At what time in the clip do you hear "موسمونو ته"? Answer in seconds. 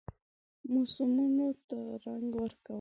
0.71-1.77